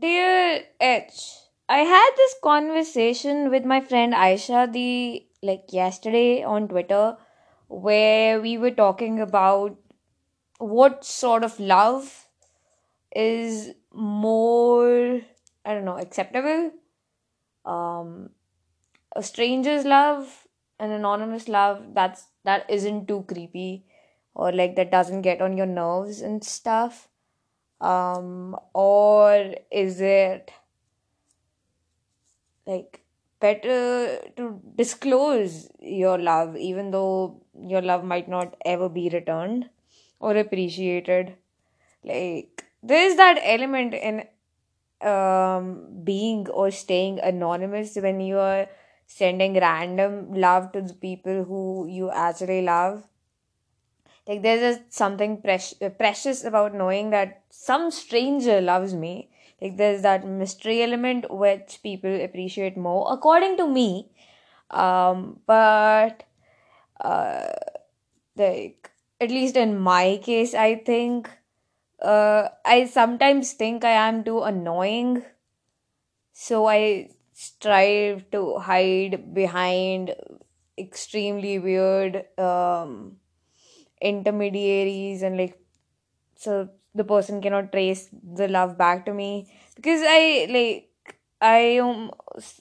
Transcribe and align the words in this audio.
Dear 0.00 0.64
H, 0.80 1.36
I 1.68 1.78
had 1.80 2.10
this 2.16 2.34
conversation 2.42 3.50
with 3.50 3.64
my 3.64 3.80
friend 3.80 4.14
Aisha 4.14 4.72
the 4.72 5.26
like 5.42 5.72
yesterday 5.72 6.42
on 6.42 6.68
Twitter 6.68 7.16
where 7.68 8.40
we 8.40 8.56
were 8.56 8.70
talking 8.70 9.20
about 9.20 9.76
what 10.58 11.04
sort 11.04 11.44
of 11.44 11.60
love 11.60 12.28
is 13.14 13.74
more 13.92 15.20
I 15.64 15.74
don't 15.74 15.84
know 15.84 15.98
acceptable? 15.98 16.72
Um 17.64 18.30
a 19.14 19.22
stranger's 19.22 19.84
love 19.84 20.46
an 20.78 20.92
anonymous 20.92 21.48
love 21.48 21.94
that's 21.94 22.28
that 22.44 22.64
isn't 22.70 23.06
too 23.06 23.24
creepy 23.28 23.84
or 24.34 24.50
like 24.52 24.76
that 24.76 24.90
doesn't 24.90 25.22
get 25.22 25.42
on 25.42 25.56
your 25.58 25.66
nerves 25.66 26.22
and 26.22 26.42
stuff 26.42 27.08
um 27.80 28.56
or 28.74 29.54
is 29.70 30.00
it 30.00 30.52
like 32.66 33.00
better 33.40 34.18
to 34.36 34.60
disclose 34.76 35.70
your 35.80 36.18
love 36.18 36.56
even 36.56 36.90
though 36.90 37.42
your 37.54 37.82
love 37.82 38.04
might 38.04 38.28
not 38.28 38.54
ever 38.64 38.88
be 38.88 39.08
returned 39.08 39.68
or 40.18 40.36
appreciated? 40.36 41.34
Like 42.04 42.64
there's 42.82 43.16
that 43.16 43.40
element 43.42 43.94
in 43.94 44.24
um 45.08 46.04
being 46.04 46.48
or 46.48 46.70
staying 46.70 47.20
anonymous 47.20 47.96
when 47.96 48.20
you 48.20 48.38
are 48.38 48.68
sending 49.06 49.54
random 49.54 50.32
love 50.34 50.72
to 50.72 50.82
the 50.82 50.94
people 50.94 51.44
who 51.44 51.86
you 51.88 52.10
actually 52.10 52.62
love 52.62 53.04
like 54.26 54.42
there's 54.42 54.60
just 54.78 54.92
something 54.92 55.40
precious 55.42 55.78
precious 55.98 56.44
about 56.44 56.74
knowing 56.74 57.10
that 57.10 57.42
some 57.50 57.90
stranger 57.90 58.60
loves 58.60 58.94
me. 58.94 59.30
Like 59.60 59.76
there's 59.76 60.02
that 60.02 60.26
mystery 60.26 60.82
element 60.82 61.30
which 61.30 61.80
people 61.82 62.20
appreciate 62.22 62.76
more 62.76 63.12
according 63.12 63.56
to 63.58 63.66
me. 63.66 64.10
Um 64.70 65.40
but 65.46 66.24
uh 67.00 67.48
like 68.36 68.90
at 69.20 69.30
least 69.30 69.56
in 69.56 69.78
my 69.78 70.20
case 70.22 70.54
i 70.54 70.74
think 70.76 71.30
uh 72.02 72.48
i 72.66 72.84
sometimes 72.86 73.52
think 73.54 73.84
i 73.84 73.90
am 74.08 74.24
too 74.24 74.42
annoying. 74.42 75.24
So 76.32 76.66
i 76.66 77.10
strive 77.32 78.30
to 78.32 78.58
hide 78.58 79.32
behind 79.32 80.14
extremely 80.78 81.58
weird 81.58 82.26
um 82.38 83.19
intermediaries 84.00 85.22
and 85.22 85.36
like 85.36 85.58
so 86.36 86.68
the 86.94 87.04
person 87.04 87.40
cannot 87.40 87.72
trace 87.72 88.08
the 88.34 88.48
love 88.48 88.76
back 88.78 89.04
to 89.06 89.14
me. 89.14 89.52
Because 89.76 90.02
i 90.04 90.46
like 90.50 91.16
i 91.40 91.58
am 91.84 92.10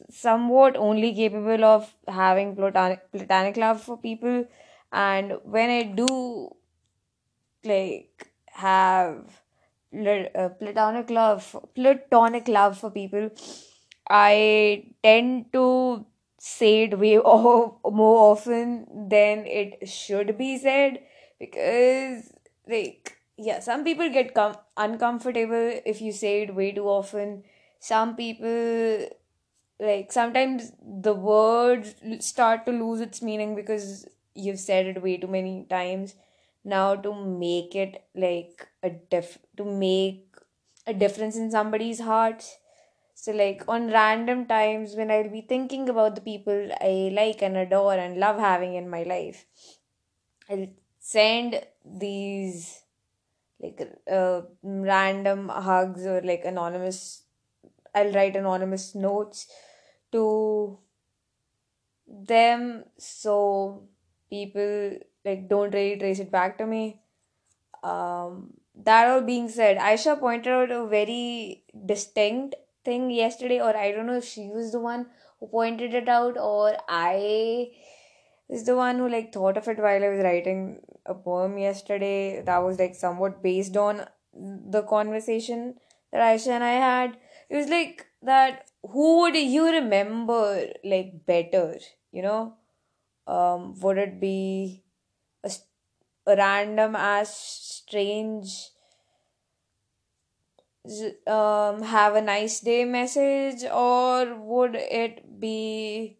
somewhat 0.10 0.78
only 0.78 1.14
capable 1.16 1.64
of 1.66 1.94
having 2.08 2.56
platonic 2.56 3.12
platonic 3.12 3.58
love 3.58 3.82
for 3.82 3.98
people. 3.98 4.46
And 4.92 5.34
when 5.44 5.70
i 5.70 5.84
do 5.84 6.56
like 7.64 8.32
have 8.48 9.42
uh, 9.96 10.50
platonic 10.60 11.10
love 11.10 11.56
platonic 11.76 12.48
love 12.48 12.78
for 12.78 12.92
people 12.92 13.30
i 14.10 14.84
tend 15.04 15.52
to 15.54 16.06
say 16.40 16.84
it 16.84 16.98
way 16.98 17.16
more 18.02 18.32
often 18.32 18.86
than 19.10 19.46
it 19.46 19.88
should 19.88 20.38
be 20.38 20.58
said 20.58 21.00
because 21.40 22.32
like 22.68 23.18
yeah 23.38 23.60
some 23.60 23.84
people 23.84 24.10
get 24.10 24.34
com- 24.34 24.58
uncomfortable 24.78 25.72
if 25.86 26.02
you 26.02 26.12
say 26.12 26.44
it 26.44 26.56
way 26.56 26.72
too 26.72 26.88
often. 26.88 27.44
Some 27.80 28.16
people 28.16 29.08
like 29.80 30.12
sometimes 30.12 30.72
the 30.82 31.14
words 31.14 31.96
start 32.20 32.66
to 32.66 32.72
lose 32.72 33.02
its 33.02 33.22
meaning 33.22 33.56
because 33.56 34.08
you've 34.36 34.60
said 34.60 34.86
it 34.86 35.02
way 35.02 35.18
too 35.18 35.28
many 35.28 35.66
times. 35.70 36.16
Now 36.66 36.96
to 36.96 37.14
make 37.14 37.76
it 37.76 38.04
like 38.16 38.68
a 38.84 38.90
diff 38.90 39.38
to 39.58 39.64
make 39.66 40.26
a 40.88 40.94
difference 40.94 41.36
in 41.38 41.52
somebody's 41.52 42.00
heart 42.02 42.44
so 43.14 43.32
like 43.32 43.64
on 43.68 43.88
random 43.92 44.46
times 44.46 44.96
when 44.96 45.12
i'll 45.12 45.30
be 45.30 45.42
thinking 45.42 45.90
about 45.90 46.16
the 46.16 46.22
people 46.22 46.70
i 46.82 47.12
like 47.14 47.42
and 47.42 47.58
adore 47.58 47.94
and 47.94 48.18
love 48.18 48.40
having 48.40 48.76
in 48.76 48.90
my 48.90 49.04
life 49.04 49.46
i'll 50.50 50.68
send 51.00 51.62
these 51.86 52.84
like 53.62 53.82
uh, 54.12 54.42
random 54.64 55.50
hugs 55.50 56.06
or 56.06 56.22
like 56.22 56.44
anonymous 56.46 57.24
i'll 57.96 58.12
write 58.14 58.36
anonymous 58.36 58.96
notes 58.96 59.48
to 60.12 60.80
them 62.08 62.84
so 62.98 63.84
people 64.30 64.92
like 65.26 65.48
don't 65.48 65.74
really 65.74 65.98
trace 65.98 66.20
it 66.20 66.32
back 66.32 66.58
to 66.58 66.66
me. 66.66 67.02
Um 67.84 68.54
that 68.76 69.10
all 69.10 69.22
being 69.22 69.50
said 69.50 69.78
aisha 69.78 70.20
pointed 70.20 70.54
out 70.54 70.72
a 70.72 70.86
very 70.88 71.64
distinct 71.86 72.56
thing 72.86 73.10
yesterday 73.12 73.60
or 73.62 73.76
i 73.76 73.92
don't 73.92 74.08
know 74.08 74.18
if 74.18 74.26
she 74.26 74.48
was 74.50 74.72
the 74.72 74.80
one 74.80 75.06
who 75.40 75.48
pointed 75.48 75.94
it 75.94 76.08
out 76.10 76.38
or 76.38 76.78
i 76.88 77.70
was 78.50 78.64
the 78.66 78.76
one 78.76 78.98
who 78.98 79.10
like 79.10 79.32
thought 79.34 79.58
of 79.58 79.68
it 79.68 79.80
while 79.86 80.04
i 80.04 80.10
was 80.10 80.24
writing 80.24 80.80
a 81.06 81.14
poem 81.14 81.58
yesterday 81.58 82.42
that 82.44 82.60
was 82.60 82.80
like 82.80 82.96
somewhat 82.96 83.42
based 83.44 83.78
on 83.78 84.06
the 84.34 84.84
conversation 84.84 85.76
that 86.12 86.22
aisha 86.22 86.50
and 86.50 86.64
i 86.64 86.74
had. 86.74 87.18
It 87.50 87.56
was 87.56 87.68
like 87.70 88.06
that 88.24 88.70
who 88.84 89.22
would 89.22 89.36
you 89.36 89.66
remember 89.72 90.68
like 90.84 91.26
better 91.26 91.76
you 92.12 92.22
know? 92.22 92.56
Um 93.28 93.80
would 93.82 93.98
it 93.98 94.20
be 94.20 94.84
a 95.44 95.52
random 96.38 96.96
ass 96.96 97.34
strange 97.36 98.72
um 101.28 101.82
have 101.84 102.16
a 102.16 102.22
nice 102.22 102.60
day 102.62 102.86
message? 102.86 103.64
Or 103.72 104.36
would 104.36 104.76
it 104.76 105.40
be 105.40 106.18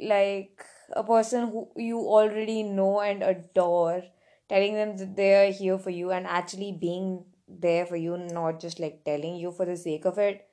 like 0.00 0.64
a 0.92 1.02
person 1.04 1.48
who 1.48 1.68
you 1.76 1.98
already 1.98 2.62
know 2.62 3.00
and 3.00 3.22
adore 3.22 4.02
telling 4.48 4.74
them 4.74 4.96
that 4.96 5.16
they 5.16 5.34
are 5.34 5.52
here 5.52 5.78
for 5.78 5.90
you 5.90 6.10
and 6.10 6.26
actually 6.26 6.72
being 6.72 7.24
there 7.48 7.86
for 7.86 7.96
you 7.96 8.16
not 8.16 8.60
just 8.60 8.78
like 8.80 9.04
telling 9.04 9.36
you 9.36 9.50
for 9.50 9.66
the 9.66 9.76
sake 9.76 10.04
of 10.04 10.18
it. 10.18 10.46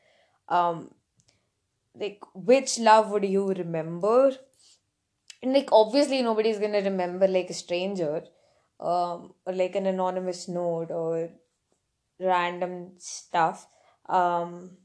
Um 0.50 0.92
like 1.96 2.22
which 2.34 2.80
love 2.80 3.12
would 3.12 3.26
you 3.26 3.48
remember? 3.54 4.32
And 5.42 5.54
like 5.54 5.70
obviously 5.72 6.22
nobody's 6.22 6.60
gonna 6.60 6.82
remember 6.82 7.28
like 7.28 7.50
a 7.50 7.54
stranger 7.54 8.24
um 8.80 9.34
or 9.46 9.54
like 9.54 9.76
an 9.76 9.86
anonymous 9.86 10.48
note 10.48 10.92
or 10.92 11.30
random 12.20 12.94
stuff. 12.98 13.68
Um 14.08 14.78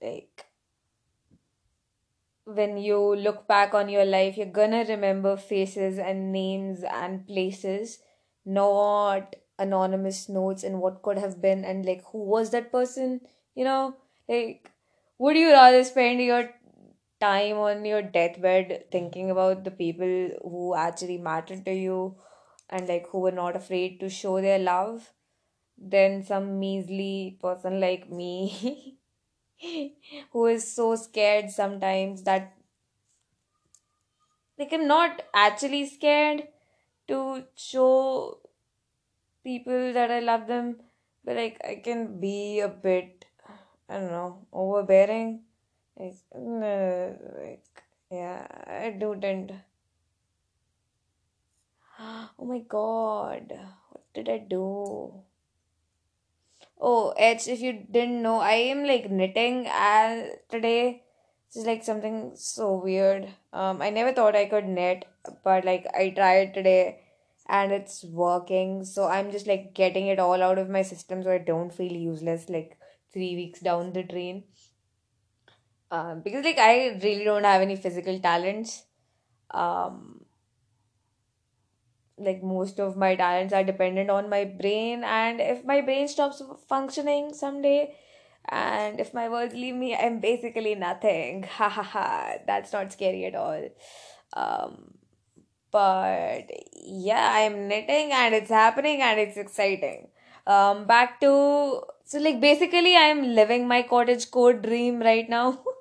like 0.00 0.46
when 2.46 2.76
you 2.78 2.98
look 3.16 3.46
back 3.48 3.74
on 3.74 3.88
your 3.88 4.04
life 4.04 4.36
you're 4.36 4.54
gonna 4.60 4.84
remember 4.88 5.36
faces 5.36 5.98
and 5.98 6.32
names 6.32 6.82
and 6.84 7.26
places 7.26 7.98
not 8.44 9.34
anonymous 9.58 10.28
notes 10.28 10.62
and 10.64 10.80
what 10.80 11.02
could 11.02 11.18
have 11.18 11.40
been 11.42 11.64
and 11.64 11.84
like 11.84 12.02
who 12.12 12.24
was 12.24 12.50
that 12.50 12.70
person 12.72 13.20
you 13.54 13.64
know? 13.64 13.96
Like 14.28 14.70
would 15.18 15.36
you 15.36 15.50
rather 15.52 15.82
spend 15.84 16.20
your 16.20 16.50
time 17.20 17.56
on 17.58 17.84
your 17.84 18.02
deathbed 18.02 18.84
thinking 18.92 19.30
about 19.30 19.64
the 19.64 19.70
people 19.70 20.30
who 20.42 20.74
actually 20.76 21.18
mattered 21.18 21.64
to 21.64 21.72
you 21.72 22.16
and 22.70 22.88
like 22.88 23.06
who 23.08 23.20
were 23.20 23.32
not 23.32 23.56
afraid 23.56 24.00
to 24.00 24.08
show 24.10 24.40
their 24.40 24.58
love 24.58 25.12
than 25.78 26.24
some 26.24 26.60
measly 26.60 27.38
person 27.40 27.80
like 27.80 28.10
me 28.10 28.98
who 30.32 30.46
is 30.46 30.70
so 30.72 30.94
scared 30.96 31.50
sometimes 31.50 32.22
that 32.24 32.54
like 34.58 34.72
I'm 34.72 34.86
not 34.86 35.22
actually 35.34 35.86
scared 35.86 36.48
to 37.08 37.44
show 37.56 38.40
people 39.44 39.92
that 39.92 40.10
I 40.10 40.20
love 40.20 40.46
them, 40.46 40.76
but 41.24 41.36
like 41.36 41.60
I 41.64 41.76
can 41.76 42.20
be 42.20 42.60
a 42.60 42.68
bit 42.68 43.24
I 43.88 43.98
don't 43.98 44.10
know 44.10 44.46
overbearing. 44.52 45.42
Like, 45.98 46.16
like 46.34 47.82
yeah, 48.10 48.46
I 48.66 48.90
do 48.98 49.16
tend. 49.20 49.54
Oh 52.38 52.44
my 52.44 52.58
god, 52.60 53.52
what 53.90 54.04
did 54.14 54.28
I 54.28 54.38
do? 54.38 55.24
Oh, 56.80 57.12
H, 57.16 57.48
if 57.48 57.60
you 57.60 57.72
didn't 57.90 58.22
know, 58.22 58.38
I 58.38 58.52
am 58.72 58.84
like 58.84 59.10
knitting 59.10 59.66
uh, 59.66 60.28
today. 60.50 61.02
This 61.48 61.62
is 61.62 61.66
like 61.66 61.84
something 61.84 62.32
so 62.34 62.74
weird. 62.82 63.28
Um, 63.52 63.80
I 63.80 63.90
never 63.90 64.12
thought 64.12 64.36
I 64.36 64.46
could 64.46 64.66
knit, 64.66 65.04
but 65.44 65.64
like 65.64 65.86
I 65.94 66.10
tried 66.10 66.54
today 66.54 67.00
and 67.48 67.72
it's 67.72 68.04
working. 68.04 68.84
So 68.84 69.06
I'm 69.06 69.30
just 69.30 69.46
like 69.46 69.74
getting 69.74 70.06
it 70.08 70.18
all 70.18 70.42
out 70.42 70.58
of 70.58 70.68
my 70.68 70.82
system 70.82 71.22
so 71.22 71.30
I 71.30 71.38
don't 71.38 71.72
feel 71.72 71.92
useless 71.92 72.48
like 72.48 72.78
three 73.12 73.34
weeks 73.36 73.60
down 73.60 73.92
the 73.92 74.02
drain. 74.02 74.44
Um, 75.90 76.20
because 76.20 76.44
like 76.44 76.58
I 76.58 76.98
really 77.02 77.24
don't 77.24 77.44
have 77.44 77.62
any 77.62 77.76
physical 77.76 78.18
talents. 78.18 78.84
Um, 79.52 80.25
like 82.18 82.42
most 82.42 82.80
of 82.80 82.96
my 82.96 83.14
talents 83.16 83.52
are 83.52 83.64
dependent 83.64 84.10
on 84.10 84.28
my 84.30 84.44
brain, 84.44 85.04
and 85.04 85.40
if 85.40 85.64
my 85.64 85.80
brain 85.80 86.08
stops 86.08 86.42
functioning 86.68 87.32
someday, 87.34 87.94
and 88.48 89.00
if 89.00 89.12
my 89.14 89.28
words 89.28 89.54
leave 89.54 89.74
me, 89.74 89.94
I'm 89.94 90.20
basically 90.20 90.74
nothing. 90.74 91.42
Ha 91.58 91.68
ha 91.68 91.82
ha. 91.82 92.32
That's 92.46 92.72
not 92.72 92.92
scary 92.92 93.24
at 93.26 93.34
all. 93.34 93.68
Um, 94.34 94.94
but 95.70 96.50
yeah, 96.74 97.30
I'm 97.34 97.68
knitting 97.68 98.12
and 98.12 98.34
it's 98.34 98.50
happening 98.50 99.02
and 99.02 99.20
it's 99.20 99.36
exciting. 99.36 100.08
Um, 100.46 100.86
back 100.86 101.20
to 101.20 101.82
so 102.04 102.18
like 102.20 102.40
basically 102.40 102.96
I'm 102.96 103.34
living 103.34 103.66
my 103.66 103.82
cottage 103.82 104.30
core 104.30 104.52
dream 104.54 105.00
right 105.00 105.28
now. 105.28 105.60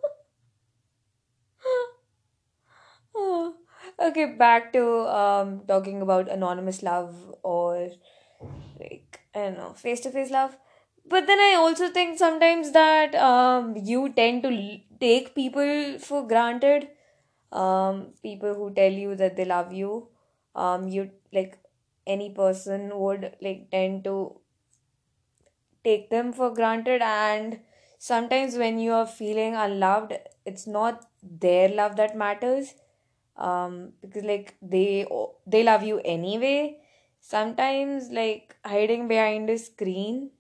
okay, 3.99 4.25
back 4.25 4.71
to 4.73 4.83
um 5.21 5.61
talking 5.67 6.01
about 6.01 6.29
anonymous 6.29 6.81
love 6.83 7.15
or 7.43 7.89
like 8.79 9.19
I 9.33 9.39
don't 9.39 9.57
know, 9.57 9.73
face 9.73 9.99
to 10.01 10.11
face 10.11 10.31
love. 10.31 10.57
But 11.07 11.27
then 11.27 11.39
I 11.39 11.55
also 11.57 11.89
think 11.89 12.17
sometimes 12.17 12.71
that 12.71 13.15
um 13.15 13.75
you 13.77 14.09
tend 14.13 14.43
to 14.43 14.49
l- 14.49 14.79
take 14.99 15.35
people 15.35 15.99
for 15.99 16.27
granted. 16.27 16.89
Um, 17.51 18.13
people 18.23 18.53
who 18.55 18.73
tell 18.73 18.91
you 18.91 19.15
that 19.15 19.37
they 19.37 19.45
love 19.45 19.73
you. 19.73 20.09
Um, 20.55 20.87
you 20.87 21.11
like 21.33 21.57
any 22.07 22.29
person 22.31 22.97
would 22.99 23.35
like 23.41 23.69
tend 23.71 24.03
to 24.05 24.37
take 25.83 26.09
them 26.09 26.33
for 26.33 26.49
granted 26.53 27.01
and 27.01 27.59
sometimes 27.99 28.55
when 28.55 28.79
you 28.79 28.91
are 28.91 29.07
feeling 29.07 29.55
unloved 29.55 30.13
it's 30.45 30.67
not 30.67 31.05
their 31.23 31.69
love 31.69 31.95
that 31.95 32.15
matters 32.17 32.73
um 33.37 33.93
because 34.01 34.23
like 34.23 34.55
they 34.61 35.05
they 35.47 35.63
love 35.63 35.83
you 35.83 35.99
anyway. 36.05 36.77
Sometimes 37.19 38.09
like 38.11 38.55
hiding 38.65 39.07
behind 39.07 39.49
a 39.49 39.57
screen 39.57 40.31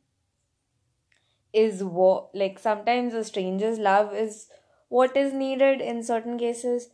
is 1.53 1.83
what 1.83 2.29
like 2.35 2.59
sometimes 2.59 3.13
a 3.13 3.23
stranger's 3.23 3.79
love 3.79 4.13
is 4.13 4.47
what 4.89 5.15
is 5.17 5.33
needed 5.33 5.81
in 5.81 6.03
certain 6.03 6.37
cases. 6.37 6.89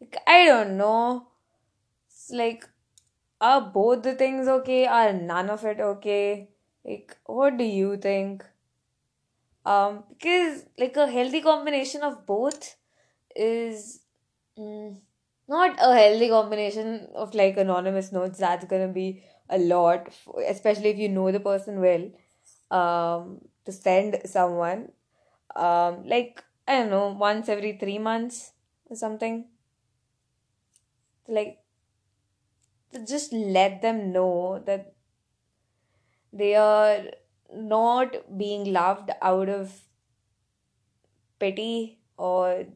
Like, 0.00 0.16
i 0.26 0.44
don't 0.46 0.76
know. 0.76 1.28
It's 2.08 2.30
like 2.32 2.68
are 3.40 3.60
both 3.62 4.04
the 4.04 4.14
things 4.14 4.48
okay? 4.48 4.86
Are 4.86 5.12
none 5.12 5.50
of 5.50 5.64
it 5.64 5.80
okay? 5.80 6.50
Like 6.84 7.16
what 7.26 7.58
do 7.58 7.64
you 7.64 7.96
think? 7.98 8.44
Um 9.64 10.04
because 10.08 10.64
like 10.78 10.96
a 10.96 11.06
healthy 11.10 11.40
combination 11.42 12.02
of 12.02 12.24
both 12.26 12.76
is 13.36 14.00
mm, 14.58 14.98
not 15.48 15.76
a 15.80 15.94
healthy 15.94 16.28
combination 16.28 17.08
of 17.14 17.34
like 17.34 17.56
anonymous 17.56 18.12
notes. 18.12 18.38
That's 18.38 18.64
gonna 18.66 18.88
be 18.88 19.22
a 19.50 19.58
lot 19.58 20.08
especially 20.46 20.90
if 20.90 20.98
you 20.98 21.08
know 21.08 21.32
the 21.32 21.40
person 21.40 21.80
well 21.80 22.10
um 22.70 23.40
to 23.64 23.72
send 23.72 24.18
someone. 24.26 24.90
Um 25.56 26.04
like 26.06 26.44
i 26.68 26.78
don't 26.78 26.90
know 26.90 27.08
once 27.18 27.48
every 27.48 27.72
three 27.78 27.98
months 27.98 28.52
or 28.90 28.96
something. 28.96 29.46
Like 31.28 31.62
to 32.92 33.04
just 33.06 33.32
let 33.32 33.80
them 33.80 34.12
know 34.12 34.58
that 34.66 34.94
they 36.32 36.54
are 36.54 37.04
not 37.54 38.36
being 38.38 38.72
loved 38.72 39.10
out 39.22 39.48
of 39.48 39.82
pity 41.38 41.98
or 42.16 42.66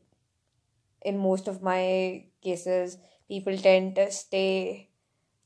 in 1.02 1.18
most 1.18 1.48
of 1.48 1.62
my 1.62 2.24
cases 2.42 2.98
people 3.28 3.56
tend 3.56 3.94
to 3.96 4.10
stay 4.10 4.88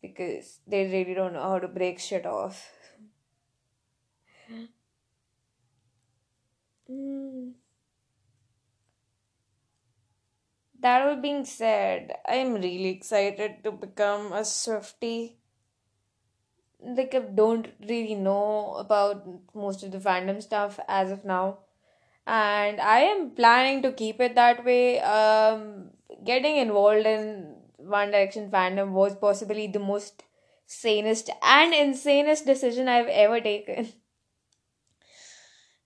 because 0.02 0.60
they 0.66 0.84
really 0.87 1.14
don't 1.14 1.34
know 1.34 1.48
how 1.50 1.58
to 1.58 1.69
break 1.69 1.98
shit 1.98 2.26
off 2.26 2.70
Mm. 6.90 7.54
That 10.81 11.02
all 11.06 11.16
being 11.16 11.44
said, 11.44 12.16
I'm 12.26 12.54
really 12.54 12.87
excited 12.88 13.62
to 13.64 13.72
become 13.72 14.32
a 14.32 14.40
Swiftie. 14.40 15.37
Like, 16.81 17.14
I 17.14 17.19
don't 17.20 17.69
really 17.81 18.14
know 18.14 18.75
about 18.75 19.26
most 19.54 19.82
of 19.82 19.93
the 19.93 19.98
fandom 19.98 20.43
stuff 20.43 20.78
as 20.88 21.10
of 21.10 21.25
now, 21.25 21.58
and 22.26 22.81
I 22.81 23.00
am 23.00 23.31
planning 23.32 23.82
to 23.82 23.93
keep 23.93 24.20
it 24.20 24.34
that 24.37 24.64
way. 24.64 25.00
Um, 25.00 25.90
getting 26.24 26.56
involved 26.56 27.06
in 27.06 27.56
One 27.78 28.10
Direction 28.10 28.50
fandom 28.50 28.92
was 28.92 29.14
possibly 29.16 29.66
the 29.66 29.78
most 29.78 30.22
sanest 30.66 31.30
and 31.42 31.72
insanest 31.72 32.46
decision 32.46 32.88
I've 32.88 33.08
ever 33.08 33.40
taken. 33.40 33.92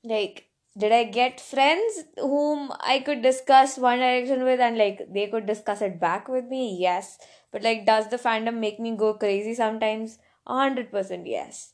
Like, 0.02 0.48
did 0.78 0.92
I 0.92 1.04
get 1.04 1.40
friends 1.40 2.04
whom 2.16 2.72
I 2.80 3.00
could 3.00 3.22
discuss 3.22 3.76
One 3.76 3.98
Direction 3.98 4.44
with 4.44 4.60
and 4.60 4.78
like 4.78 5.12
they 5.12 5.26
could 5.26 5.46
discuss 5.46 5.82
it 5.82 6.00
back 6.00 6.28
with 6.28 6.46
me? 6.46 6.78
Yes. 6.80 7.18
But 7.52 7.62
like, 7.62 7.84
does 7.86 8.08
the 8.08 8.16
fandom 8.16 8.58
make 8.58 8.80
me 8.80 8.96
go 8.96 9.14
crazy 9.14 9.54
sometimes? 9.54 10.18
100% 10.44 11.26
yes. 11.26 11.72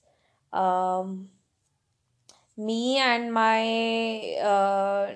Um, 0.52 1.28
me 2.56 2.98
and 2.98 3.32
my, 3.32 4.36
uh, 4.42 5.12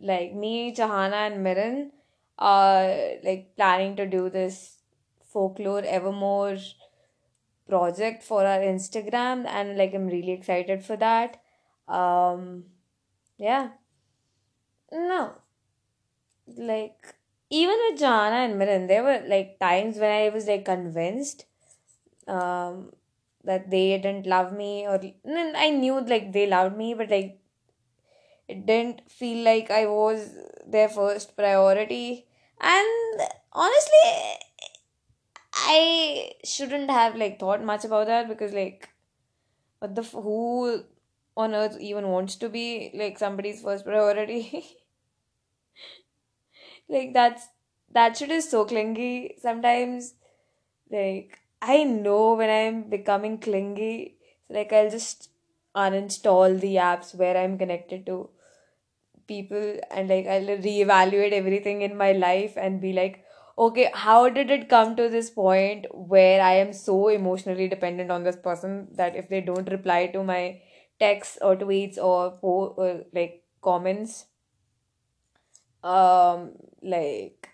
like, 0.00 0.34
me, 0.34 0.74
Chahana, 0.74 1.28
and 1.30 1.42
Mirren 1.42 1.92
are 2.40 3.12
like 3.24 3.54
planning 3.56 3.96
to 3.96 4.06
do 4.06 4.30
this 4.30 4.78
folklore 5.24 5.82
evermore 5.84 6.56
project 7.68 8.22
for 8.22 8.44
our 8.44 8.58
Instagram, 8.60 9.46
and 9.46 9.76
like, 9.76 9.94
I'm 9.94 10.06
really 10.08 10.32
excited 10.32 10.84
for 10.84 10.96
that. 10.96 11.40
Um, 11.88 12.64
yeah. 13.38 13.70
No, 14.92 15.42
like 16.56 17.14
even 17.50 17.76
with 17.88 17.98
Johanna 18.00 18.36
and 18.46 18.58
Miran, 18.58 18.86
there 18.86 19.02
were 19.02 19.22
like 19.26 19.58
times 19.58 19.96
when 19.98 20.10
I 20.10 20.28
was 20.28 20.46
like 20.46 20.64
convinced 20.64 21.46
um 22.28 22.92
that 23.44 23.70
they 23.70 23.98
didn't 23.98 24.26
love 24.26 24.52
me 24.52 24.86
or 24.86 25.00
I 25.56 25.70
knew 25.70 26.00
like 26.00 26.32
they 26.32 26.46
loved 26.46 26.76
me, 26.76 26.94
but 26.94 27.10
like 27.10 27.40
it 28.48 28.66
didn't 28.66 29.08
feel 29.10 29.44
like 29.44 29.70
I 29.70 29.86
was 29.86 30.30
their 30.66 30.88
first 30.88 31.36
priority. 31.36 32.26
And 32.60 33.20
honestly, 33.52 34.38
I 35.54 36.32
shouldn't 36.42 36.90
have 36.90 37.14
like 37.14 37.38
thought 37.38 37.62
much 37.62 37.84
about 37.84 38.06
that 38.08 38.26
because 38.28 38.52
like 38.52 38.88
what 39.80 39.94
the 39.94 40.02
f- 40.02 40.12
who 40.12 40.84
on 41.36 41.54
earth 41.54 41.78
even 41.80 42.08
wants 42.08 42.36
to 42.36 42.48
be 42.50 42.90
like 42.94 43.18
somebody's 43.18 43.62
first 43.62 43.84
priority? 43.84 44.66
Like 46.88 47.12
that's 47.14 47.48
that 47.92 48.16
shit 48.16 48.30
is 48.30 48.48
so 48.48 48.64
clingy 48.64 49.34
sometimes. 49.40 50.14
Like 50.90 51.40
I 51.62 51.84
know 51.84 52.34
when 52.34 52.50
I'm 52.50 52.90
becoming 52.90 53.38
clingy, 53.38 54.16
so 54.48 54.54
like 54.54 54.72
I'll 54.72 54.90
just 54.90 55.30
uninstall 55.76 56.60
the 56.60 56.76
apps 56.76 57.14
where 57.14 57.36
I'm 57.36 57.58
connected 57.58 58.06
to 58.06 58.30
people 59.30 59.66
and 59.90 60.08
like 60.10 60.26
I'll 60.26 60.54
reevaluate 60.68 61.32
everything 61.32 61.82
in 61.82 61.96
my 61.96 62.12
life 62.12 62.56
and 62.56 62.80
be 62.80 62.92
like, 62.92 63.24
okay, 63.58 63.90
how 63.94 64.28
did 64.30 64.50
it 64.50 64.68
come 64.68 64.96
to 64.96 65.08
this 65.08 65.30
point 65.30 65.86
where 65.92 66.40
I 66.42 66.54
am 66.64 66.72
so 66.72 67.08
emotionally 67.08 67.68
dependent 67.68 68.10
on 68.10 68.24
this 68.24 68.36
person 68.36 68.88
that 68.92 69.16
if 69.16 69.28
they 69.28 69.40
don't 69.42 69.70
reply 69.70 70.06
to 70.08 70.24
my 70.24 70.60
texts 71.00 71.38
or 71.42 71.56
tweets 71.56 71.98
or 71.98 72.32
po- 72.32 72.74
or 72.76 73.04
like 73.14 73.44
comments, 73.62 74.26
um, 75.82 76.52
like 76.82 77.48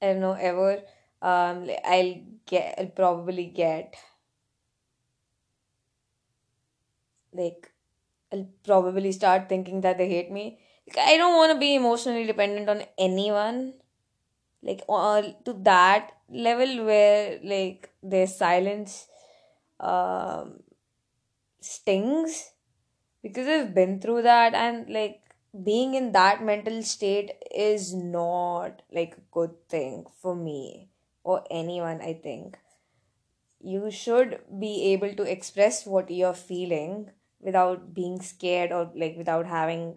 I 0.00 0.06
don't 0.06 0.20
know, 0.20 0.32
ever. 0.34 0.82
Um, 1.22 1.66
like, 1.66 1.80
I'll 1.84 2.14
get, 2.46 2.74
I'll 2.78 2.86
probably 2.88 3.46
get 3.46 3.96
like, 7.32 7.73
I'll 8.34 8.46
probably 8.64 9.12
start 9.12 9.48
thinking 9.48 9.80
that 9.82 9.98
they 9.98 10.08
hate 10.08 10.30
me. 10.30 10.58
Like, 10.88 10.98
I 10.98 11.16
don't 11.16 11.36
want 11.36 11.52
to 11.52 11.58
be 11.58 11.74
emotionally 11.76 12.26
dependent 12.26 12.68
on 12.68 12.82
anyone. 12.98 13.74
Like, 14.62 14.82
or 14.88 15.22
to 15.44 15.52
that 15.62 16.12
level 16.30 16.86
where 16.86 17.38
like 17.44 17.90
their 18.02 18.26
silence 18.26 19.06
um 19.80 20.60
stings 21.60 22.52
because 23.22 23.48
I've 23.48 23.74
been 23.74 24.00
through 24.00 24.22
that 24.22 24.54
and 24.54 24.88
like 24.88 25.22
being 25.64 25.94
in 25.94 26.12
that 26.12 26.44
mental 26.44 26.82
state 26.82 27.32
is 27.54 27.94
not 27.94 28.82
like 28.92 29.16
a 29.16 29.22
good 29.32 29.68
thing 29.68 30.06
for 30.20 30.34
me 30.36 30.90
or 31.24 31.44
anyone, 31.50 32.00
I 32.02 32.14
think. 32.14 32.58
You 33.60 33.90
should 33.90 34.42
be 34.60 34.92
able 34.92 35.14
to 35.14 35.24
express 35.24 35.86
what 35.86 36.08
you're 36.10 36.34
feeling 36.34 37.10
without 37.44 37.94
being 37.94 38.20
scared 38.20 38.72
or 38.72 38.90
like 38.96 39.16
without 39.16 39.46
having 39.46 39.96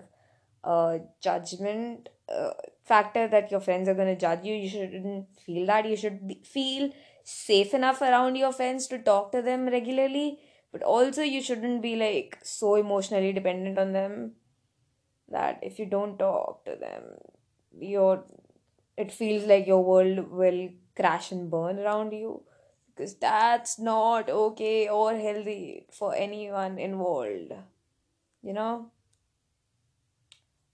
a 0.63 0.99
judgment 1.21 2.09
uh, 2.29 2.51
factor 2.83 3.27
that 3.27 3.51
your 3.51 3.59
friends 3.59 3.87
are 3.89 3.93
going 3.93 4.13
to 4.13 4.19
judge 4.19 4.43
you. 4.43 4.55
You 4.55 4.69
shouldn't 4.69 5.27
feel 5.45 5.65
that. 5.67 5.87
You 5.89 5.95
should 5.97 6.27
be, 6.27 6.41
feel 6.45 6.91
safe 7.23 7.73
enough 7.73 8.01
around 8.01 8.35
your 8.35 8.53
friends 8.53 8.87
to 8.87 8.99
talk 8.99 9.31
to 9.33 9.41
them 9.41 9.67
regularly, 9.67 10.39
but 10.71 10.83
also 10.83 11.21
you 11.21 11.41
shouldn't 11.41 11.81
be 11.81 11.95
like 11.95 12.39
so 12.43 12.75
emotionally 12.75 13.33
dependent 13.33 13.77
on 13.79 13.93
them 13.93 14.33
that 15.29 15.59
if 15.61 15.79
you 15.79 15.85
don't 15.85 16.17
talk 16.17 16.63
to 16.65 16.75
them, 16.75 17.03
your 17.79 18.23
it 18.97 19.11
feels 19.11 19.43
like 19.45 19.67
your 19.67 19.83
world 19.83 20.31
will 20.31 20.69
crash 20.95 21.31
and 21.31 21.51
burn 21.51 21.79
around 21.79 22.11
you 22.13 22.43
because 22.97 23.15
that's 23.15 23.79
not 23.79 24.29
okay 24.29 24.89
or 24.89 25.15
healthy 25.15 25.85
for 25.91 26.15
anyone 26.15 26.79
involved 26.79 27.53
you 28.43 28.53
know? 28.53 28.91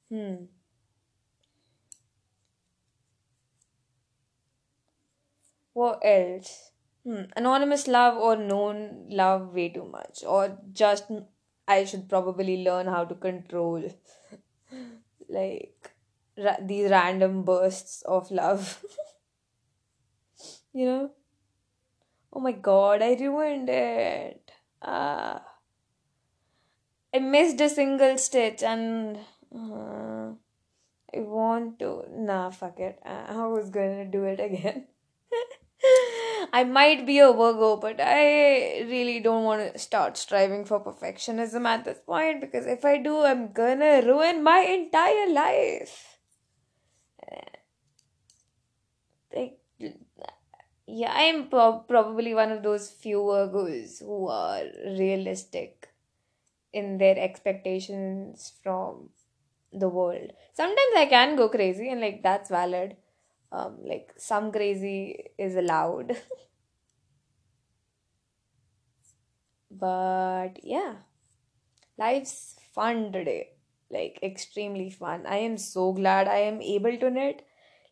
Hmm. 0.09 0.45
What 5.73 5.99
else? 6.03 6.71
Hmm. 7.03 7.25
Anonymous 7.35 7.87
love 7.87 8.17
or 8.17 8.35
known 8.35 9.05
love 9.09 9.53
way 9.53 9.69
too 9.69 9.85
much 9.85 10.23
or 10.23 10.57
just 10.71 11.11
i 11.67 11.83
should 11.85 12.07
probably 12.09 12.63
learn 12.63 12.87
how 12.87 13.03
to 13.05 13.13
control 13.15 13.83
like 15.29 15.91
ra- 16.37 16.61
these 16.61 16.89
random 16.89 17.43
bursts 17.43 18.01
of 18.03 18.29
love 18.31 18.83
you 20.73 20.85
know 20.85 21.11
oh 22.33 22.39
my 22.39 22.51
god 22.51 23.01
i 23.01 23.13
ruined 23.13 23.69
it 23.69 24.51
ah 24.81 25.41
I 27.13 27.19
missed 27.19 27.61
a 27.61 27.69
single 27.69 28.17
stitch 28.17 28.63
and 28.63 29.17
uh, 29.55 30.31
I 31.13 31.19
want 31.19 31.77
to. 31.79 32.05
Nah, 32.09 32.49
fuck 32.49 32.79
it. 32.79 32.99
I 33.05 33.45
was 33.45 33.69
gonna 33.69 34.05
do 34.05 34.23
it 34.23 34.39
again. 34.39 34.87
I 36.53 36.63
might 36.63 37.05
be 37.05 37.19
a 37.19 37.31
Virgo, 37.31 37.77
but 37.77 37.99
I 37.99 38.81
really 38.89 39.19
don't 39.19 39.43
want 39.43 39.73
to 39.73 39.79
start 39.79 40.17
striving 40.17 40.65
for 40.65 40.83
perfectionism 40.83 41.65
at 41.65 41.85
this 41.85 41.99
point 41.99 42.41
because 42.41 42.65
if 42.65 42.83
I 42.83 42.97
do, 42.97 43.21
I'm 43.21 43.51
gonna 43.51 44.01
ruin 44.03 44.41
my 44.41 44.59
entire 44.59 45.29
life. 45.29 46.17
Like, 49.35 49.59
yeah, 50.87 51.11
I 51.13 51.23
am 51.23 51.49
prob 51.49 51.87
probably 51.87 52.33
one 52.33 52.51
of 52.51 52.63
those 52.63 52.89
few 52.91 53.19
Virgos 53.19 53.99
who 53.99 54.27
are 54.27 54.63
realistic 54.85 55.89
in 56.73 56.97
their 56.97 57.17
expectations 57.19 58.53
from 58.63 59.09
the 59.73 59.89
world. 59.89 60.31
Sometimes 60.53 60.95
I 60.97 61.07
can 61.07 61.35
go 61.35 61.49
crazy 61.49 61.89
and 61.89 62.01
like 62.01 62.23
that's 62.23 62.49
valid. 62.49 62.97
Um, 63.51 63.79
like 63.85 64.13
some 64.17 64.51
crazy 64.51 65.31
is 65.37 65.55
allowed. 65.55 66.17
But 69.71 70.63
yeah, 70.63 70.95
life's 71.97 72.55
fun 72.73 73.11
today. 73.11 73.49
Like 73.89 74.19
extremely 74.23 74.89
fun. 74.89 75.25
I 75.25 75.37
am 75.37 75.57
so 75.57 75.93
glad 75.93 76.27
I 76.27 76.37
am 76.39 76.61
able 76.61 76.97
to 76.97 77.09
knit. 77.11 77.45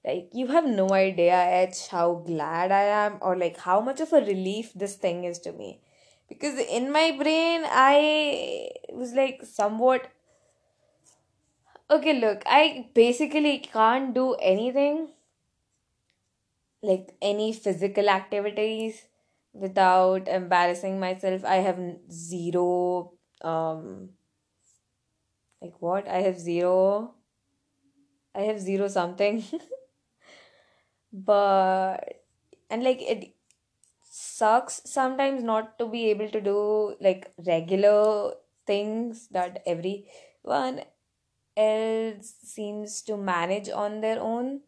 Like 0.05 0.29
you 0.34 0.48
have 0.48 0.65
no 0.65 0.89
idea, 0.91 1.70
how 1.91 2.15
glad 2.25 2.72
I 2.72 2.84
am 2.84 3.17
or 3.22 3.36
like 3.38 3.58
how 3.58 3.81
much 3.81 4.00
of 4.01 4.13
a 4.13 4.22
relief 4.22 4.74
this 4.74 4.96
thing 4.96 5.24
is 5.25 5.39
to 5.39 5.51
me. 5.51 5.79
Because 6.27 6.58
in 6.60 6.91
my 6.91 7.12
brain 7.12 7.62
I 7.65 8.70
was 8.91 9.13
like 9.13 9.41
somewhat 9.46 10.08
okay, 11.89 12.13
look, 12.20 12.41
I 12.46 12.89
basically 12.93 13.60
can't 13.60 14.13
do 14.13 14.34
anything 14.36 15.10
like 16.81 17.15
any 17.22 17.53
physical 17.53 18.10
activities 18.10 19.03
without 19.53 20.27
embarrassing 20.27 21.00
myself. 21.00 21.43
I 21.46 21.55
have 21.55 21.79
zero, 22.12 23.13
um, 23.41 24.10
like 25.62 25.74
what? 25.81 26.08
I 26.08 26.22
have 26.22 26.38
zero, 26.39 27.13
I 28.36 28.41
have 28.41 28.60
zero 28.60 28.88
something, 28.88 29.43
but, 31.12 32.24
and 32.70 32.84
like 32.84 33.01
it 33.01 33.34
sucks 34.03 34.82
sometimes 34.86 35.44
not 35.44 35.77
to 35.80 35.86
be 35.88 36.10
able 36.10 36.30
to 36.30 36.41
do 36.41 36.96
like 37.00 37.32
regular 37.46 38.34
things 38.65 39.27
that 39.30 39.62
everyone 39.65 40.82
else 41.58 42.34
seems 42.44 43.01
to 43.03 43.18
manage 43.18 43.70
on 43.70 44.01
their 44.01 44.20
own 44.20 44.62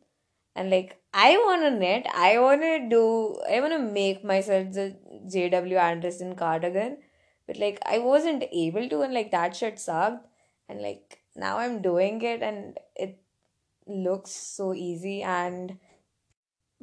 and 0.56 0.70
like 0.70 1.00
I 1.14 1.38
want 1.38 1.62
to 1.64 1.72
knit, 1.72 2.08
I 2.14 2.40
want 2.40 2.62
to 2.62 2.90
do, 2.90 3.40
I 3.50 3.60
want 3.60 3.74
to 3.74 3.80
make 3.80 4.24
myself 4.24 4.74
the 4.74 4.96
JW 5.28 5.80
Anderson 5.80 6.36
cardigan, 6.36 6.98
but 7.48 7.58
like 7.58 7.80
I 7.86 8.00
wasn't 8.00 8.44
able 8.52 8.90
to, 8.90 9.02
and 9.02 9.14
like 9.14 9.32
that 9.32 9.56
shit 9.56 9.80
sucked. 9.80 10.28
And 10.70 10.82
like 10.82 11.20
now 11.36 11.58
I'm 11.58 11.82
doing 11.82 12.22
it, 12.22 12.42
and 12.42 12.78
it 12.96 13.20
looks 13.88 14.32
so 14.32 14.74
easy, 14.74 15.22
and 15.22 15.78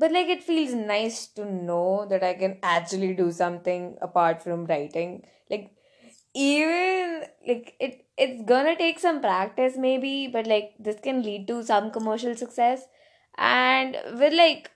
but 0.00 0.12
like 0.12 0.28
it 0.28 0.42
feels 0.44 0.74
nice 0.74 1.26
to 1.38 1.44
know 1.44 2.06
that 2.10 2.22
I 2.24 2.34
can 2.34 2.58
actually 2.62 3.14
do 3.14 3.30
something 3.32 3.96
apart 4.02 4.42
from 4.42 4.66
writing. 4.66 5.24
Like 5.50 5.72
even 6.34 7.24
like 7.46 7.74
it, 7.80 8.06
it's 8.16 8.42
gonna 8.48 8.76
take 8.76 8.98
some 8.98 9.20
practice 9.20 9.76
maybe, 9.76 10.28
but 10.28 10.46
like 10.46 10.72
this 10.78 11.00
can 11.02 11.22
lead 11.22 11.46
to 11.48 11.62
some 11.62 11.90
commercial 11.90 12.34
success 12.36 12.84
and 13.38 13.96
with 14.18 14.32
like 14.34 14.70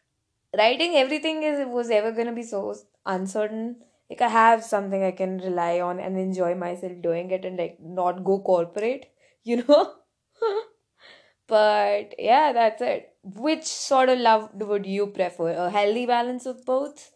writing 0.58 0.96
everything 0.96 1.42
is 1.42 1.66
was 1.68 1.90
ever 1.90 2.12
gonna 2.12 2.32
be 2.32 2.42
so 2.42 2.74
uncertain. 3.06 3.76
Like 4.10 4.22
I 4.22 4.28
have 4.28 4.64
something 4.64 5.02
I 5.02 5.12
can 5.12 5.38
rely 5.38 5.80
on 5.80 6.00
and 6.00 6.18
enjoy 6.18 6.54
myself 6.54 6.92
doing 7.02 7.30
it 7.30 7.44
and 7.44 7.56
like 7.58 7.78
not 7.80 8.24
go 8.24 8.40
corporate, 8.40 9.06
you 9.44 9.64
know? 9.64 9.94
But 11.46 12.14
yeah, 12.18 12.52
that's 12.52 12.82
it. 12.82 13.13
Which 13.24 13.64
sort 13.64 14.08
of 14.08 14.18
love 14.18 14.50
would 14.54 14.86
you 14.86 15.06
prefer? 15.06 15.50
A 15.50 15.70
healthy 15.70 16.06
balance 16.06 16.46
of 16.46 16.64
both? 16.64 17.10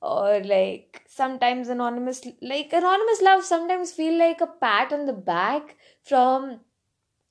Or 0.00 0.40
like 0.40 1.02
sometimes 1.08 1.68
anonymous 1.68 2.26
like 2.42 2.72
anonymous 2.72 3.22
love 3.22 3.44
sometimes 3.44 3.92
feel 3.92 4.18
like 4.18 4.40
a 4.40 4.46
pat 4.46 4.92
on 4.92 5.06
the 5.06 5.14
back 5.14 5.76
from 6.02 6.60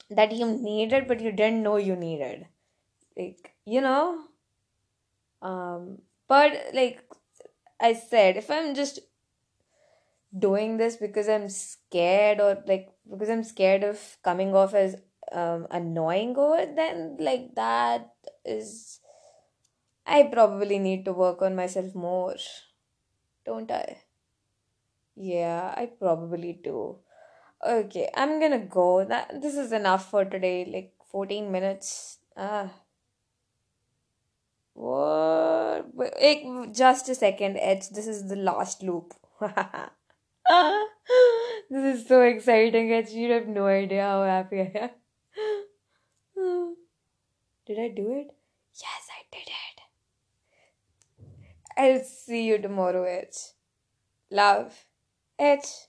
that 0.10 0.32
you 0.32 0.48
needed 0.48 1.08
but 1.08 1.20
you 1.22 1.32
didn't 1.32 1.64
know 1.64 1.78
you 1.78 1.96
needed. 1.96 2.48
Like, 3.18 3.54
you 3.66 3.82
know? 3.82 4.26
Um, 5.42 6.00
but 6.28 6.54
like 6.74 7.04
I 7.80 7.94
said, 7.94 8.38
if 8.38 8.50
I'm 8.50 8.74
just 8.74 9.00
doing 10.38 10.78
this 10.78 10.96
because 10.96 11.30
I'm 11.30 11.50
scared 11.50 12.40
or 12.40 12.64
like 12.66 12.90
because 13.10 13.30
I'm 13.30 13.44
scared 13.44 13.84
of 13.84 14.18
coming 14.24 14.56
off 14.56 14.74
as 14.74 14.96
um 15.34 15.68
annoying 15.72 16.36
over 16.38 16.66
then 16.76 17.18
like 17.20 17.54
that 17.56 18.14
is 18.46 19.00
I 20.06 20.24
probably 20.24 20.80
need 20.80 21.06
to 21.06 21.14
work 21.14 21.42
on 21.42 21.56
myself 21.56 21.96
more, 21.96 22.36
don't 23.46 23.72
I? 23.72 24.00
Yeah, 25.16 25.74
I 25.78 25.86
probably 25.86 26.60
do. 26.64 26.98
Okay, 27.66 28.10
I'm 28.16 28.40
gonna 28.40 28.60
go. 28.60 29.06
That 29.06 29.42
this 29.42 29.56
is 29.56 29.72
enough 29.72 30.10
for 30.10 30.26
today. 30.26 30.66
Like 30.66 30.94
14 31.10 31.52
minutes. 31.52 32.20
Ah, 32.36 32.70
what? 34.74 35.86
Just 36.74 37.08
a 37.10 37.16
second, 37.16 37.58
H. 37.58 37.90
This 37.92 38.08
is 38.08 38.28
the 38.28 38.36
last 38.36 38.84
loop. 38.84 39.14
This 41.70 42.00
is 42.00 42.08
so 42.08 42.22
exciting, 42.22 42.92
H. 42.92 43.12
You 43.12 43.32
have 43.32 43.48
no 43.48 43.66
idea 43.68 44.04
how 44.04 44.24
happy 44.24 44.60
I 44.62 44.72
am. 44.76 44.90
Did 47.66 47.80
I 47.80 47.88
do 47.88 48.12
it? 48.14 48.28
Yes, 48.74 49.08
I 49.10 49.24
did 49.32 49.48
it. 49.48 49.82
I'll 51.78 52.04
see 52.04 52.46
you 52.46 52.58
tomorrow, 52.58 53.06
H. 53.06 53.54
Love. 54.30 54.86
H. 55.40 55.88